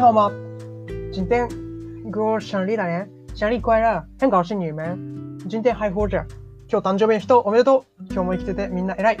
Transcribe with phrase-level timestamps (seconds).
[0.00, 0.32] 好吗？
[1.12, 1.46] 今天
[2.10, 3.06] 给我生日了ね。
[3.34, 4.02] 生日快乐。
[4.18, 6.24] 很高兴你们今天还活着。
[6.70, 8.04] 今日誕生日の人おめでとう。
[8.10, 9.18] 今日も生きててみんな偉い。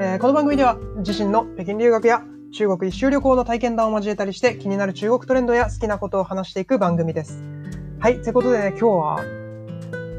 [0.00, 0.76] えーこの番組では
[1.06, 7.40] 自身の北京留学や中国一周旅行の体験談を交えたりして気になる中国トレンドや好きなことを話していく番組です。
[8.00, 8.20] はい。
[8.20, 9.24] ということでね、今日は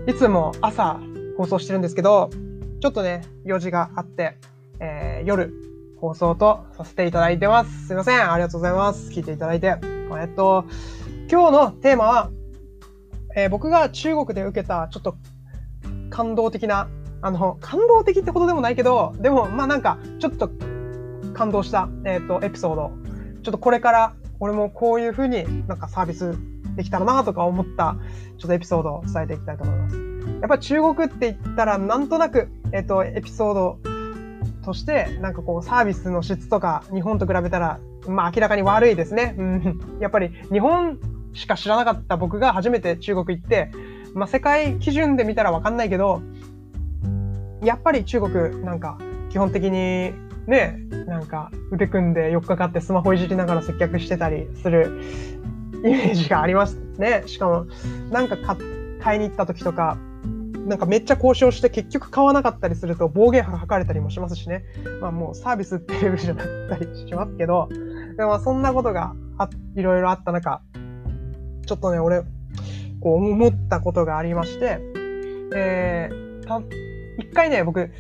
[0.08, 0.98] いつも朝
[1.38, 2.30] 放送してるんですけど、
[2.80, 4.38] ちょっとね、用事があって、
[4.80, 5.54] えー夜
[6.04, 7.88] 放送とさせていただいてます。
[7.88, 8.30] すいません。
[8.30, 9.10] ありがとうございます。
[9.10, 9.78] 聞いていただいて。
[10.20, 10.66] えっと、
[11.32, 12.30] 今日のテーマは、
[13.38, 15.16] えー僕が中国で受けたちょっと
[16.10, 16.90] 感動的な、
[17.22, 20.50] あの、感動的ってことでもないけど、でも、まあなんか、ちょっと
[21.34, 22.92] 感動した、えっ、と、エピソード。
[23.42, 26.36] ちょっとこれから、俺もこういう風になんかサービス
[26.76, 27.96] できたらなとか思った、
[28.38, 29.96] ちょっとエピソードを伝えていきたいと思います。
[30.42, 33.93] やっぱ中国って言ったら、なんとなく、えっ、と、エピソード
[34.64, 39.36] として、なんかこう、サービスの質とか、日本と比べたら、まあ明らかに悪いですね。
[39.38, 39.80] うん。
[40.02, 41.00] やっぱり、日本
[41.34, 43.72] しか知らなかった僕が初めて中国行って、
[44.14, 46.22] まあ世界基準で見たらわかんないけど、
[47.62, 48.98] やっぱり中国なんか
[49.30, 50.14] 基本的に
[50.48, 55.02] ね、なんか腕組んで4日かってスマホいじりながら接客してたりする
[55.84, 57.24] イメージがありますね。
[57.26, 57.66] しかも
[58.12, 58.58] なんか買
[59.02, 59.98] 買いに行った時とか、
[60.66, 64.64] なんかめっちゃ交渉して結局買わなかったりすると暴言吐かれたりもしますしね。
[65.02, 67.70] まあもうサービスっていうレベルじゃなかったりしますけど、
[68.18, 70.62] でもそんなことがあいろいろあった中、
[71.66, 72.22] ちょっとね、俺、
[73.02, 74.80] こう思ったことがありまして、
[75.56, 76.62] えー、た、
[77.20, 77.92] 一回ね、僕、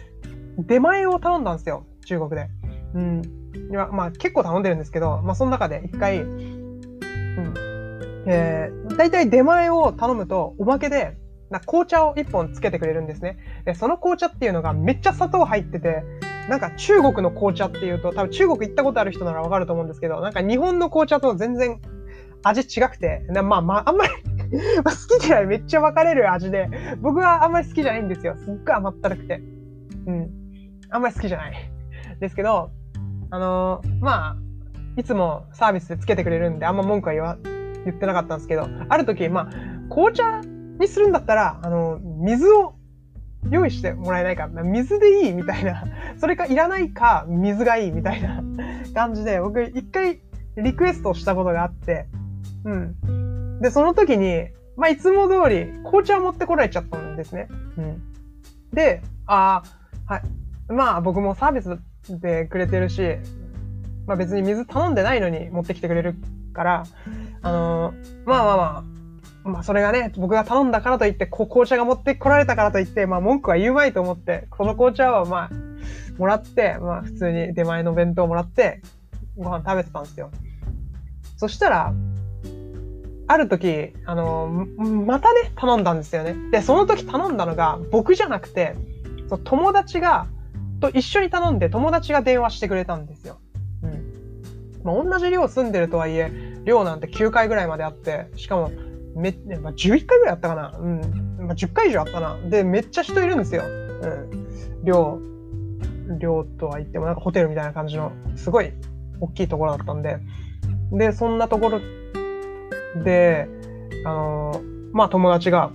[0.57, 2.47] 出前を頼んだんですよ、中国で。
[2.93, 3.21] うん。
[3.69, 7.53] いやまあ結構頼んでるんですけど、まあその中で一回、うん。
[8.25, 11.17] えー、大体出前を頼むと、おまけで、
[11.53, 13.37] な紅茶を一本つけてくれるんですね。
[13.63, 16.03] で、その紅茶っていうのがめっちゃ砂糖入ってて、
[16.49, 21.79] なんか中国の紅茶っていうと、多分中国行ったことある人ならわかると思うんですけど、なんか日本の紅茶と全然
[22.43, 24.11] 味違くて、まあまあ、あんまり
[24.83, 26.69] まあ好き嫌いめっちゃ分かれる味で、
[27.01, 28.35] 僕はあんまり好きじゃないんですよ。
[28.37, 29.41] すっごい甘ったるくて。
[30.07, 30.29] うん。
[30.89, 31.53] あんまり好きじゃない。
[32.19, 32.71] ですけど、
[33.31, 34.37] あのーまあ、
[34.97, 37.37] いつもサービスでつけてくれるんで、あんま文句は言わ、
[37.85, 40.41] 言ってなかったんですけど、ある時、まあ、紅茶
[40.79, 42.75] にするんだったら、あの、水を
[43.49, 44.47] 用意してもらえないか。
[44.47, 45.83] 水でいいみたいな。
[46.17, 48.43] それかいらないか、水がいいみたいな
[48.93, 50.19] 感じで、僕一回
[50.57, 52.07] リクエストしたことがあって、
[52.63, 53.59] うん。
[53.59, 57.47] で、その時に、まあ、いつも通り紅茶を持ってこられちゃったんですね。
[57.77, 58.01] うん。
[58.73, 59.61] で、あ
[60.07, 60.23] あ、はい。
[60.71, 61.79] まあ、僕もサービス
[62.19, 63.17] でくれてるし、
[64.05, 66.15] まあ別に水頼んでないのに持ってきてくれる
[66.53, 66.83] から、
[67.41, 68.83] あのーまあまあまあ、
[69.43, 75.49] まあそれがね、僕が頼んだからといって、こう紅茶が持ってこられたからといって、まあ文句は言うまいと思って、この紅茶はまあ、
[76.17, 78.81] もらって、まあ普通に出前の弁当もらって、
[79.37, 80.31] ご飯食べてたんですよ。
[81.37, 81.93] そしたら、
[83.27, 86.35] ある時、あのまたね、頼んだんですよね。
[86.51, 88.75] で、その時頼んだのが、僕じゃなくて、
[89.29, 90.27] そう友達が、
[90.79, 93.39] と一緒に頼んで友達が電話してくれたんですよ。
[93.81, 94.83] うん。
[94.83, 96.31] まあ、同じ寮住んでるとはいえ、
[96.65, 98.71] 寮なんて9回ぐらいまであって、しかも、
[99.15, 101.01] め、ねまあ、11回ぐらいあったかなうん。
[101.39, 102.37] まあ、10回以上あったな。
[102.49, 103.63] で、めっちゃ人いるんですよ。
[103.63, 104.83] うん。
[104.83, 105.19] 寮、
[106.19, 108.71] 寮とは言ってもなんかホテルみたいな感じの、すごい
[109.19, 110.17] 大きいところだったんで。
[110.91, 111.79] で、そんなところ
[113.03, 113.47] で、
[114.05, 115.71] あのーまあ友達が、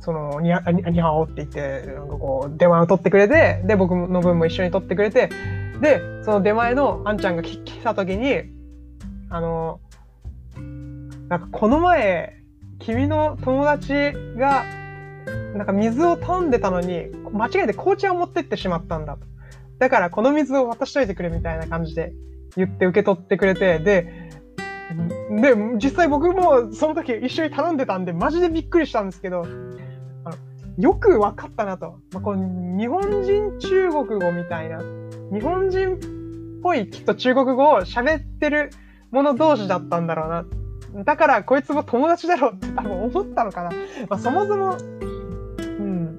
[0.00, 5.28] その、にゃ、ににゃおって言って、なんかこう、出前を取ってくれて、で、僕の分も一緒に取ってくれて、
[5.80, 8.42] で、その出前のあんちゃんが来来た時に、
[9.30, 9.91] あのー
[11.32, 12.42] なんかこの前、
[12.78, 13.94] 君の友達
[14.36, 14.64] が、
[15.54, 19.24] なんか水を頼んでたのに、間違えて紅茶を持ってってしまったんだと。
[19.78, 22.12] だからこの水を渡しといてくれみたいな感じで
[22.54, 24.30] 言って受け取ってくれて、で、
[25.40, 29.46] で、実際僕もその時一緒に頼んでたんで、マジでびっくりしたんですけど、
[30.26, 30.36] あの
[30.78, 31.98] よく分かったなと。
[32.12, 34.82] まあ、この日本人中国語みたいな、
[35.32, 35.98] 日本人っ
[36.62, 38.68] ぽいきっと中国語を喋ってる
[39.10, 40.61] 者同士だったんだろうな。
[40.94, 43.70] だからこいつも友達だろうって多分思ったのかな。
[44.08, 46.18] まあ、そもそも、うん。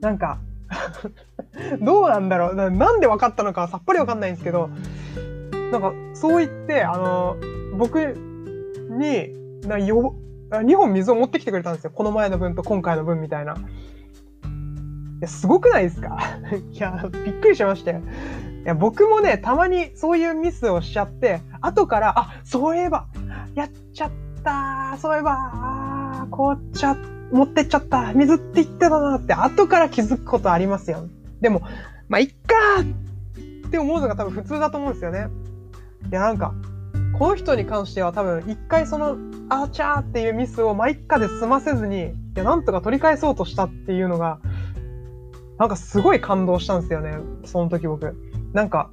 [0.00, 0.38] なんか、
[1.80, 2.68] どうなんだろうな。
[2.70, 4.70] なんで分かったのかさっぱり分かんないんですけど、
[5.70, 7.36] なんか、そう言って、あの、
[7.76, 7.98] 僕
[8.90, 9.28] に、
[9.68, 10.14] なよ、
[10.50, 11.90] 2本水を持ってきてくれたんですよ。
[11.94, 13.54] この前の分と今回の分みたいな。
[13.54, 13.56] い
[15.20, 16.18] や、すごくないですか？
[16.72, 18.00] いや、びっくりしましたよ。
[18.64, 23.06] いや、僕もね、たまにそういうミスをしちゃって、後から、あ、そういえば、
[23.54, 24.10] やっちゃっ
[24.42, 26.96] たそういえば、あー紅茶
[27.30, 31.08] 持ってっちゃった水って言ってたなって、後から気づくことありますよ。
[31.40, 31.62] でも、
[32.08, 35.28] まあ、いっかーって思うのが多分普通だと思うんですよね。
[36.10, 36.54] いや、なんか、
[37.18, 39.16] この人に関しては多分一回その、
[39.48, 44.40] あーちゃーっていうミスをまあ一回で済ませずに、いや、なんとか取り返そうとしたっていうのが、
[45.58, 47.16] なんかすごい感動したんですよね。
[47.44, 48.14] その時僕。
[48.52, 48.90] なんか、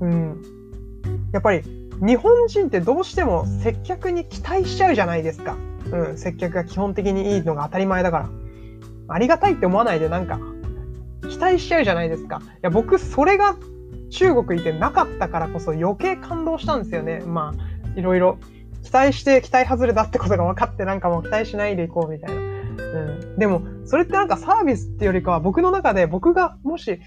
[0.00, 0.42] うん。
[1.32, 1.62] やっぱり、
[2.04, 5.56] 日本人ってどうしても接客に期待しちゃうじゃないですか。
[5.92, 6.18] うん。
[6.18, 8.28] 接客が基本的にいいのが当たり前だから。
[9.08, 10.40] ありがたいって思わないでなんか、
[11.28, 12.42] 期待しちゃうじゃないですか。
[12.44, 13.56] いや、僕、それが
[14.10, 17.20] 中国いてなかったからこそ余計感動したんですよね。
[17.20, 18.38] まあ、いろいろ。
[18.82, 22.40] 期待して期待外れだってことが分かってなんかもう期待しないでいこうみたいな。
[22.40, 22.44] う
[23.36, 23.38] ん。
[23.38, 27.00] でも、それってなんかサービスってよりかは僕の中で僕がもし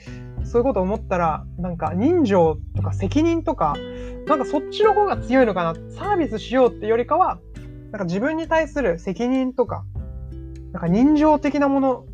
[0.45, 3.75] そういうこと思ったら、なんか人情とか責任とか、
[4.27, 5.73] なんかそっちの方が強いのかな。
[5.91, 7.39] サービスしようってよりかは、
[7.91, 9.85] なんか自分に対する責任とか、
[10.71, 12.05] なんか人情的なもの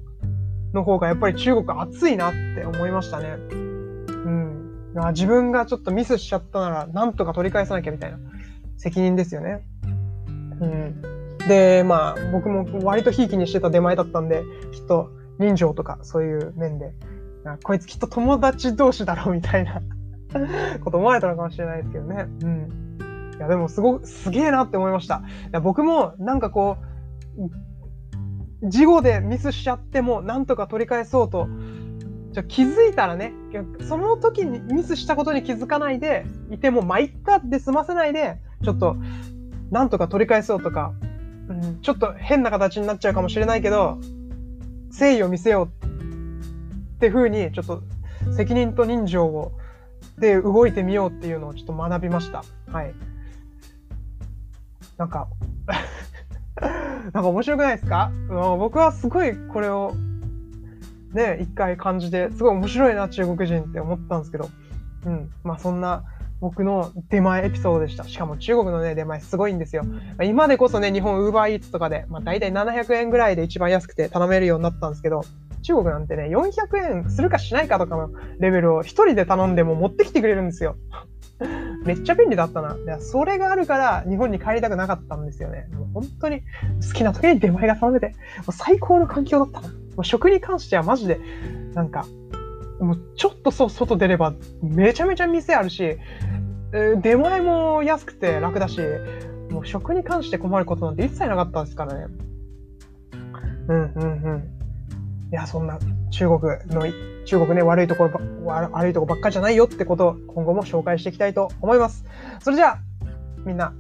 [0.74, 3.38] の方がやっぱり中国熱いなって思いましたね。
[3.50, 4.84] うん。
[5.14, 8.20] 自分がちょっとミスしちゃったなら、なんとか取り返さなきゃみたいな
[8.78, 9.64] 責任ですよね。
[10.60, 11.02] うん。
[11.48, 16.94] で、まあ、僕も割とひいきにしてた出前だったんで、きっと人情とかそういう面で、
[17.64, 19.82] こいつきっと友達同士だろうみたいな
[20.84, 22.28] こと思われたのかもしれないですけどね。
[22.44, 22.92] うん。
[23.38, 25.16] いや、でもすごく、すげえなって思いました。
[25.16, 26.78] いや僕もなんかこ
[27.38, 31.48] う、事後でミスしちゃっても、なんとか取り返そうと、
[32.32, 33.34] じゃ気づいたらね、
[33.88, 38.96] その時にミスしたことに気づかないでいても、まあ、いっかで済ませないで、ちょっと、
[39.72, 40.94] なんとか取り返そうとか、
[41.50, 44.00] うん、ちょっと変な形になっちゃうかもしれないけど、
[44.92, 45.81] 誠意を見せようって
[47.10, 47.82] 風に、ちょっと
[48.36, 49.52] 責任と人情を、
[50.18, 52.44] で動いてみようっていうのをちょっと学びました。
[52.72, 52.94] はい。
[54.98, 55.28] なんか
[57.14, 58.12] なんか面白くないですか？
[58.58, 59.94] 僕はすごいこれを
[61.14, 64.50] ね、一回感じて、すごい面白いな、中国人って思ったんですけど、
[65.06, 65.30] うん。
[65.44, 66.04] まあそんな
[66.40, 68.04] 僕の出前エピソードでした。
[68.06, 69.84] しかも中国のね、出前すごいんですよ。
[70.24, 75.22] 今でこそね、日本ウーバーイーツとかで、まあ大体700円ぐらいで一番安くて頼めるようになったんですけど、
[75.62, 78.10] 中国なんてね、400円するかしないかとかの
[78.40, 80.76] レベルを一人で頼んでも持ってきてくれるんですよ。
[81.86, 82.76] めっちゃ便利だったな。
[83.00, 85.68] それがあるから日本に帰りたくなかったんですよね。
[85.74, 86.42] もう本当に
[86.86, 88.14] 好きな時に出前が頼めて、も
[88.50, 89.68] う最高の環境だったな。
[89.70, 91.20] もう食に関してはマジで、
[91.74, 92.06] なんか、
[92.80, 95.98] もうちょっと外出ればめちゃめちゃ店あるし、
[97.02, 98.80] 出前も安くて楽だし、
[99.52, 102.06] もう食に関して困ることなんて一切なかったですからね。
[103.68, 104.06] うんうんう
[104.38, 104.51] ん。
[105.32, 105.80] いや、そんな
[106.10, 106.42] 中国
[106.76, 106.86] の、
[107.26, 108.20] 中国ね、悪いところば、
[108.72, 112.04] 悪いとこばっかじゃないよってことを今後も紹介していきたいと思います。
[112.42, 112.80] それじゃあ、
[113.46, 113.74] みんな、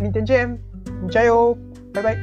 [0.00, 0.26] 明天ん
[1.08, 1.56] じゃよ
[1.94, 2.16] バイバイ